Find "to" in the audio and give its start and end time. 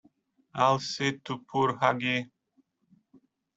1.25-1.45